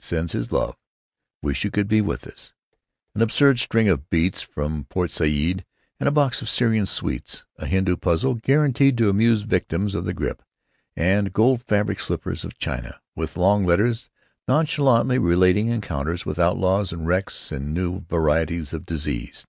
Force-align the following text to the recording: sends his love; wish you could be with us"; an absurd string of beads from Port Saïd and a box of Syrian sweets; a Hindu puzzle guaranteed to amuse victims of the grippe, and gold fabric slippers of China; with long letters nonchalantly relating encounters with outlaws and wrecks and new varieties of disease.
sends 0.00 0.32
his 0.32 0.50
love; 0.50 0.76
wish 1.42 1.62
you 1.62 1.70
could 1.70 1.86
be 1.86 2.00
with 2.00 2.26
us"; 2.26 2.52
an 3.14 3.22
absurd 3.22 3.60
string 3.60 3.88
of 3.88 4.10
beads 4.10 4.42
from 4.42 4.82
Port 4.86 5.10
Saïd 5.10 5.62
and 6.00 6.08
a 6.08 6.10
box 6.10 6.42
of 6.42 6.48
Syrian 6.48 6.86
sweets; 6.86 7.44
a 7.56 7.66
Hindu 7.66 7.94
puzzle 7.96 8.34
guaranteed 8.34 8.98
to 8.98 9.08
amuse 9.08 9.42
victims 9.42 9.94
of 9.94 10.04
the 10.04 10.12
grippe, 10.12 10.42
and 10.96 11.32
gold 11.32 11.62
fabric 11.62 12.00
slippers 12.00 12.44
of 12.44 12.58
China; 12.58 13.00
with 13.14 13.36
long 13.36 13.64
letters 13.64 14.10
nonchalantly 14.48 15.20
relating 15.20 15.68
encounters 15.68 16.26
with 16.26 16.40
outlaws 16.40 16.90
and 16.92 17.06
wrecks 17.06 17.52
and 17.52 17.72
new 17.72 18.00
varieties 18.10 18.72
of 18.74 18.86
disease. 18.86 19.46